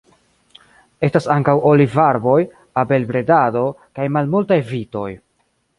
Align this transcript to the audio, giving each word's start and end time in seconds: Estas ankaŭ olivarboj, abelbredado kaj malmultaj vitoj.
Estas 1.07 1.27
ankaŭ 1.33 1.55
olivarboj, 1.73 2.39
abelbredado 2.85 3.65
kaj 3.81 4.13
malmultaj 4.17 4.63
vitoj. 4.73 5.09